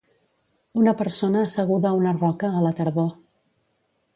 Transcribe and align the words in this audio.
Una 0.83 0.93
persona 1.01 1.43
asseguda 1.49 1.91
a 1.91 1.99
una 1.99 2.15
roca 2.17 2.51
a 2.61 2.65
la 2.69 2.73
tardor. 2.81 3.15